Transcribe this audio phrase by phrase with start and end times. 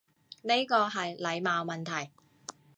[0.41, 2.09] 呢個係禮貌問題